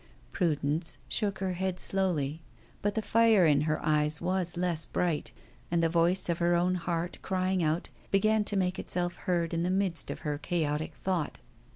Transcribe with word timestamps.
Prudence 0.31 0.97
shook 1.07 1.37
her 1.37 1.53
head 1.53 1.79
slowly, 1.79 2.41
but 2.81 2.95
the 2.95 3.03
fire 3.03 3.45
in 3.45 3.61
her 3.69 3.79
eyes 3.85 4.19
was 4.19 4.57
less 4.57 4.83
bright, 4.83 5.31
and 5.69 5.83
the 5.83 5.89
voice 5.89 6.27
of 6.27 6.39
her 6.39 6.55
own 6.55 6.73
heart 6.73 7.19
crying 7.21 7.61
out 7.61 7.89
began 8.09 8.43
to 8.45 8.57
make 8.57 8.79
itself 8.79 9.15
heard 9.15 9.53
in 9.53 9.61
the 9.61 9.69
midst 9.69 10.09
of 10.09 10.21
her 10.21 10.39
chaotic 10.39 10.95
thought. 10.95 11.37